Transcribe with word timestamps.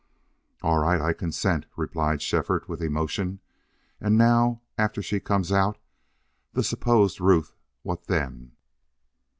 "All 0.63 0.79
right; 0.79 0.99
I 0.99 1.13
consent," 1.13 1.67
replied 1.77 2.23
Shefford, 2.23 2.67
with 2.67 2.81
emotion. 2.81 3.39
"And 3.99 4.17
now 4.17 4.63
after 4.75 4.99
she 4.99 5.19
comes 5.19 5.51
out 5.51 5.77
the 6.53 6.63
supposed 6.63 7.21
Ruth 7.21 7.53
what 7.83 8.07
then?" 8.07 8.53